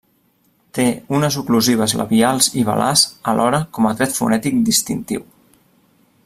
Té 0.77 0.85
unes 1.17 1.35
oclusives 1.41 1.93
labials 2.01 2.47
i 2.61 2.65
velars 2.71 3.05
alhora 3.35 3.61
com 3.79 3.89
a 3.91 3.93
tret 4.01 4.17
fonètic 4.23 4.59
distintiu. 4.73 5.29